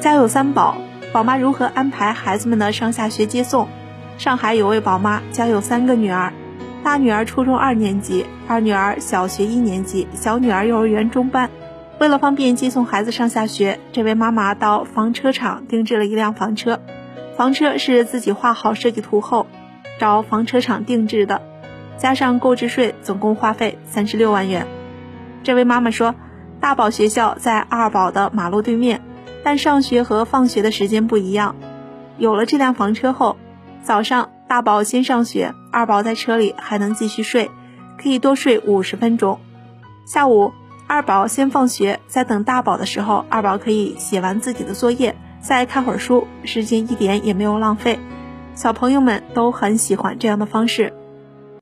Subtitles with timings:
[0.00, 0.76] 家有三宝，
[1.12, 3.66] 宝妈如何安排孩子们的上下学接送？
[4.18, 6.32] 上海有位宝妈家有三个女儿，
[6.84, 11.50] 大女儿初中二年级，二女儿小学一年级，小女儿幼儿园中班。
[11.98, 16.80] 为了方便接送孩子上下学，这位妈妈到房车厂定制了一辆房车。
[17.36, 19.46] 房车是自己画好设计图后，
[19.98, 21.40] 找房车厂定制的，
[21.96, 24.66] 加上购置税，总共花费三十六万元。
[25.42, 26.14] 这位妈妈说，
[26.60, 29.00] 大宝学校在二宝的马路对面，
[29.46, 31.54] 但上学和放学的时间不一样。
[32.18, 33.36] 有了这辆房车后，
[33.80, 37.48] 早上大宝先上学，二宝在车里还能继续睡，
[37.96, 39.38] 可以多睡五十分钟。
[40.04, 40.50] 下午。
[40.88, 48.00] 二宝先放学，在等大宝的时候，二宝可以写完自己的作业，再看会儿书，时间一点也没有浪费。
[48.56, 50.92] 小朋友们都很喜欢这样的方式。